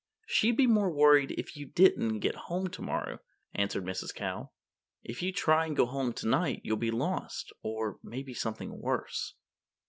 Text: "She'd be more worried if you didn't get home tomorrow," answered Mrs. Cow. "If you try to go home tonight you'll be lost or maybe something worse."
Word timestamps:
"She'd 0.25 0.57
be 0.57 0.65
more 0.65 0.89
worried 0.89 1.29
if 1.37 1.55
you 1.55 1.67
didn't 1.67 2.21
get 2.21 2.33
home 2.49 2.69
tomorrow," 2.69 3.19
answered 3.53 3.85
Mrs. 3.85 4.11
Cow. 4.15 4.49
"If 5.03 5.21
you 5.21 5.31
try 5.31 5.67
to 5.69 5.75
go 5.75 5.85
home 5.85 6.11
tonight 6.11 6.61
you'll 6.63 6.77
be 6.77 6.89
lost 6.89 7.53
or 7.61 7.99
maybe 8.01 8.33
something 8.33 8.81
worse." 8.81 9.35